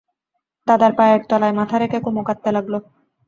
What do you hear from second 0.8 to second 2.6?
পায়ের তলায় মাথা রেখে কুমু কাঁদতে